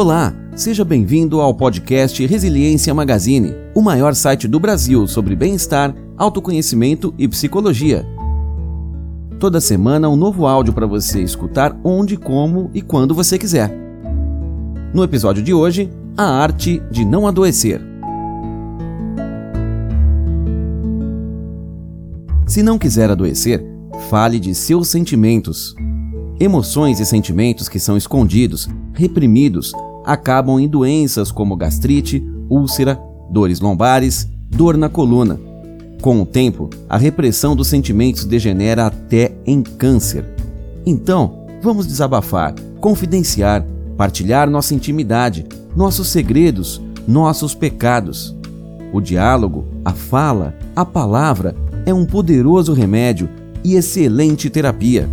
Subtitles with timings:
[0.00, 7.12] Olá, seja bem-vindo ao podcast Resiliência Magazine, o maior site do Brasil sobre bem-estar, autoconhecimento
[7.18, 8.06] e psicologia.
[9.40, 13.76] Toda semana um novo áudio para você escutar onde, como e quando você quiser.
[14.94, 17.80] No episódio de hoje, a arte de não adoecer.
[22.46, 23.64] Se não quiser adoecer,
[24.08, 25.74] fale de seus sentimentos.
[26.38, 29.72] Emoções e sentimentos que são escondidos, reprimidos,
[30.08, 32.98] acabam em doenças como gastrite, úlcera,
[33.30, 35.38] dores lombares, dor na coluna.
[36.00, 40.24] Com o tempo, a repressão dos sentimentos degenera até em câncer.
[40.86, 43.66] Então, vamos desabafar, confidenciar,
[43.98, 45.44] partilhar nossa intimidade,
[45.76, 48.34] nossos segredos, nossos pecados.
[48.94, 51.54] O diálogo, a fala, a palavra
[51.84, 53.28] é um poderoso remédio
[53.62, 55.06] e excelente terapia.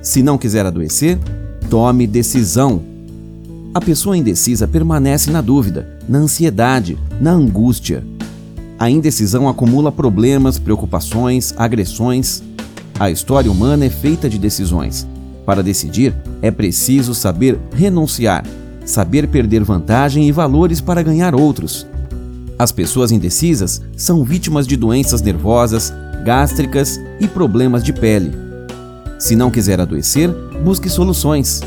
[0.00, 1.18] Se não quiser adoecer,
[1.68, 2.95] tome decisão
[3.76, 8.02] a pessoa indecisa permanece na dúvida, na ansiedade, na angústia.
[8.78, 12.42] A indecisão acumula problemas, preocupações, agressões.
[12.98, 15.06] A história humana é feita de decisões.
[15.44, 18.46] Para decidir, é preciso saber renunciar,
[18.86, 21.86] saber perder vantagem e valores para ganhar outros.
[22.58, 25.92] As pessoas indecisas são vítimas de doenças nervosas,
[26.24, 28.32] gástricas e problemas de pele.
[29.18, 30.30] Se não quiser adoecer,
[30.64, 31.60] busque soluções.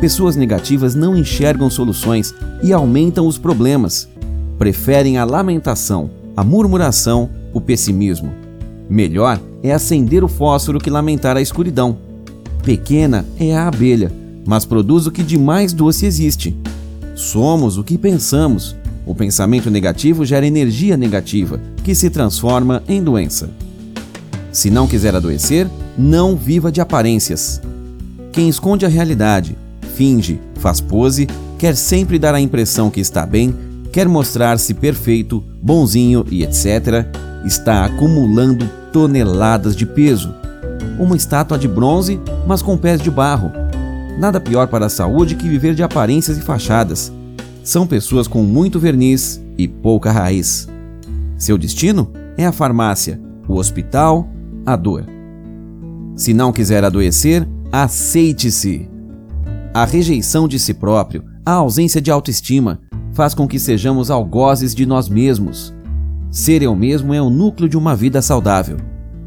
[0.00, 4.06] Pessoas negativas não enxergam soluções e aumentam os problemas.
[4.58, 8.30] Preferem a lamentação, a murmuração, o pessimismo.
[8.90, 11.96] Melhor é acender o fósforo que lamentar a escuridão.
[12.62, 14.12] Pequena é a abelha,
[14.46, 16.54] mas produz o que de mais doce existe.
[17.14, 18.76] Somos o que pensamos.
[19.06, 23.48] O pensamento negativo gera energia negativa, que se transforma em doença.
[24.52, 27.62] Se não quiser adoecer, não viva de aparências.
[28.30, 29.56] Quem esconde a realidade
[29.96, 31.26] finge, faz pose,
[31.58, 33.54] quer sempre dar a impressão que está bem,
[33.90, 37.06] quer mostrar-se perfeito, bonzinho e etc.,
[37.46, 40.34] está acumulando toneladas de peso.
[40.98, 43.50] Uma estátua de bronze, mas com pés de barro.
[44.18, 47.10] Nada pior para a saúde que viver de aparências e fachadas.
[47.64, 50.68] São pessoas com muito verniz e pouca raiz.
[51.38, 54.28] Seu destino é a farmácia, o hospital,
[54.64, 55.04] a dor.
[56.14, 58.95] Se não quiser adoecer, aceite-se.
[59.76, 62.80] A rejeição de si próprio, a ausência de autoestima,
[63.12, 65.74] faz com que sejamos algozes de nós mesmos.
[66.30, 68.78] Ser eu mesmo é o núcleo de uma vida saudável.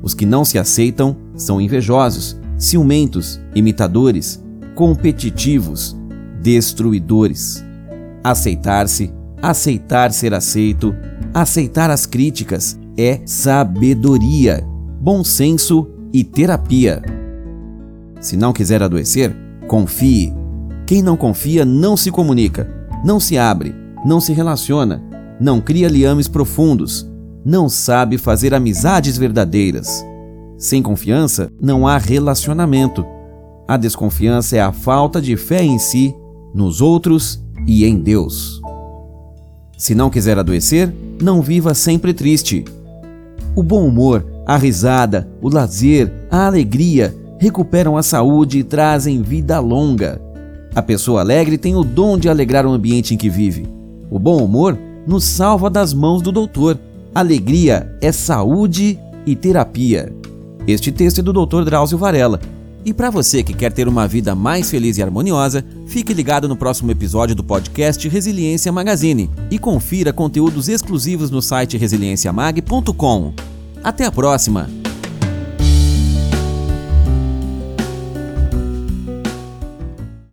[0.02, 4.44] Os que não se aceitam são invejosos, ciumentos, imitadores,
[4.74, 5.96] competitivos,
[6.42, 7.64] destruidores.
[8.24, 10.96] Aceitar-se, aceitar ser aceito,
[11.32, 14.68] aceitar as críticas é sabedoria,
[15.00, 17.04] bom senso e terapia.
[18.20, 19.32] Se não quiser adoecer,
[19.68, 20.39] confie,
[20.90, 22.68] quem não confia não se comunica,
[23.06, 25.00] não se abre, não se relaciona,
[25.40, 27.08] não cria liames profundos,
[27.46, 30.04] não sabe fazer amizades verdadeiras.
[30.58, 33.06] Sem confiança não há relacionamento.
[33.68, 36.12] A desconfiança é a falta de fé em si,
[36.56, 38.60] nos outros e em Deus.
[39.78, 42.66] Se não quiser adoecer, não viva sempre triste.
[43.56, 49.60] O bom humor, a risada, o lazer, a alegria recuperam a saúde e trazem vida
[49.60, 50.29] longa.
[50.80, 53.68] A pessoa alegre tem o dom de alegrar o ambiente em que vive.
[54.10, 56.80] O bom humor nos salva das mãos do doutor.
[57.14, 60.16] Alegria é saúde e terapia.
[60.66, 61.66] Este texto é do Dr.
[61.66, 62.40] Drauzio Varela.
[62.86, 66.56] E para você que quer ter uma vida mais feliz e harmoniosa, fique ligado no
[66.56, 73.34] próximo episódio do podcast Resiliência Magazine e confira conteúdos exclusivos no site resilienciamag.com.
[73.84, 74.89] Até a próxima!